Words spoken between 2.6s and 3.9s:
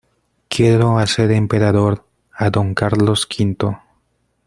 Carlos V.